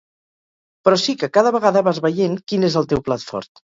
[0.87, 3.67] Però sí que cada vegada vas veient quin és el teu plat fort.